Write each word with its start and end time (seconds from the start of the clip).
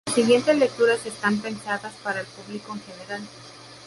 Las 0.07 0.15
siguientes 0.15 0.57
lecturas 0.57 1.05
están 1.05 1.37
pensadas 1.39 1.93
para 2.03 2.21
el 2.21 2.25
público 2.25 2.73
en 2.73 2.79
general. 2.81 3.21